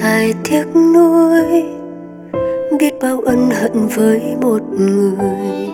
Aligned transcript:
dài 0.00 0.34
tiếc 0.44 0.64
nuối, 0.94 1.64
biết 2.78 2.94
bao 3.02 3.20
ân 3.20 3.50
hận 3.50 3.86
với 3.86 4.20
một 4.40 4.62
người. 4.78 5.68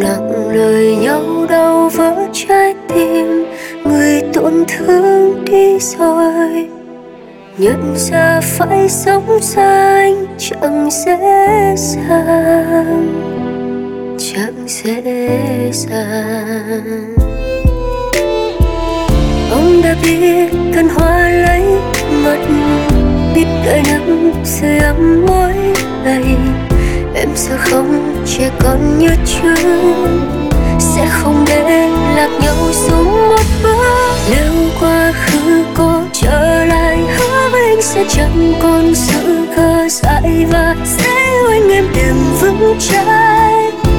Nặng 0.00 0.54
lời 0.54 0.96
nhau 0.96 1.46
đau 1.48 1.88
vỡ 1.88 2.14
trái 2.32 2.74
tim, 2.88 3.44
người 3.84 4.22
tổn 4.32 4.64
thương 4.68 5.44
đi 5.44 5.78
rồi. 5.78 6.68
Nhận 7.58 7.94
ra 7.96 8.40
phải 8.40 8.88
sống 8.88 9.40
xa 9.40 9.94
anh 9.94 10.26
chẳng 10.38 10.88
dễ 10.90 11.74
dàng, 11.76 13.06
chẳng 14.18 14.66
dễ 14.66 15.02
dàng. 15.72 17.14
Ông 19.50 19.82
đã 19.82 19.96
biết 20.02 20.48
cần 20.74 20.88
hoa 20.88 21.30
lấy 21.30 21.62
mất 22.24 22.38
biết 23.34 23.46
đợi 23.66 23.82
nắng 23.88 24.32
sưởi 24.44 24.78
ấm 24.78 25.26
mỗi 25.26 25.54
ngày. 26.04 26.36
Em 27.14 27.28
sẽ 27.34 27.56
không 27.56 28.22
trẻ 28.26 28.50
con 28.58 28.98
như 28.98 29.08
trước 29.26 30.10
sẽ 30.78 31.06
không 31.10 31.44
để 31.48 31.88
lạc 32.16 32.30
nhau 32.42 32.72
xuống 32.72 33.28
một 33.28 33.44
bước. 33.62 34.12
Nếu 34.30 34.52
quá 34.80 35.12
khứ 35.12 35.64
có 35.74 36.02
trở 36.12 36.64
lại, 36.64 36.98
hứa 37.16 37.48
với 37.52 37.62
anh 37.62 37.82
sẽ 37.82 38.04
chẳng 38.08 38.52
còn 38.62 38.94
sự 38.94 39.46
khờ 39.56 39.88
dại 39.88 40.46
và 40.52 40.76
sẽ 40.84 41.32
yêu 41.32 41.48
anh 41.50 41.70
em 41.70 41.84
đêm 41.96 42.14
vững 42.40 42.76
trái 42.78 43.50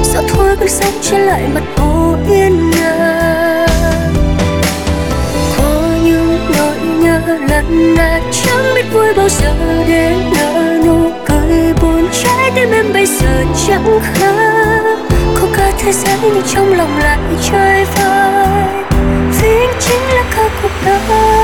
sao 0.02 0.22
thôi 0.28 0.56
bước 0.60 0.70
sóng 0.70 0.94
trở 1.02 1.18
lại, 1.18 1.42
mặt 1.54 1.62
hồ 1.76 2.16
yên 2.30 2.71
lần 7.38 7.94
là 7.94 8.20
chẳng 8.32 8.74
biết 8.74 8.84
vui 8.92 9.14
bao 9.16 9.28
giờ 9.28 9.54
để 9.88 10.16
nở 10.36 10.78
nụ 10.86 11.10
cười 11.26 11.72
buồn 11.82 12.08
trái 12.22 12.50
tim 12.54 12.70
em 12.70 12.92
bây 12.92 13.06
giờ 13.06 13.44
chẳng 13.66 14.00
khác. 14.02 14.82
Có 15.40 15.48
cả 15.56 15.72
thế 15.78 15.92
giới 15.92 16.18
nhưng 16.22 16.42
trong 16.54 16.72
lòng 16.72 16.98
lại 16.98 17.18
chơi 17.50 17.84
vơi 17.84 18.46
vì 19.40 19.48
anh 19.48 19.74
chính 19.80 20.02
là 20.14 20.24
cả 20.36 20.48
cuộc 20.62 20.72
đời 20.84 21.41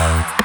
Sound. 0.00 0.39